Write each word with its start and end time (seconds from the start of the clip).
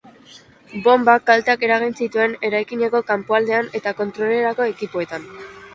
Bonbak 0.87 1.27
kalteak 1.27 1.65
eragin 1.69 1.93
zituen 2.05 2.35
eraikineko 2.51 3.05
kanpoaldean 3.13 3.71
eta 3.83 3.95
kontrolerako 4.03 4.71
ekipoetan. 4.75 5.33